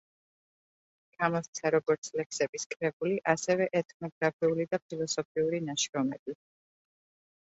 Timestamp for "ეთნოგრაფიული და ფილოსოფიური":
3.81-5.59